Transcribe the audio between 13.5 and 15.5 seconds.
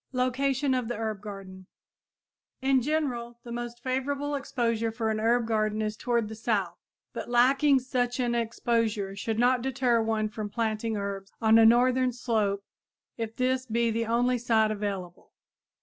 be the only site available.